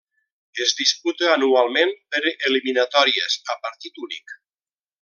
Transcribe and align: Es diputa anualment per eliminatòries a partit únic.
Es 0.63 0.71
diputa 0.79 1.27
anualment 1.33 1.93
per 2.15 2.21
eliminatòries 2.49 3.39
a 3.55 3.57
partit 3.67 4.03
únic. 4.09 4.35